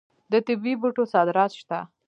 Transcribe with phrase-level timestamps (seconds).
[0.31, 1.79] د طبي بوټو صادرات شته.